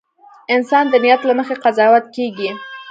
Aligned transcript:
•انسان 0.55 0.85
د 0.89 0.93
نیت 1.03 1.21
له 1.25 1.33
مخې 1.39 1.55
قضاوت 1.63 2.05
کېږي. 2.15 2.49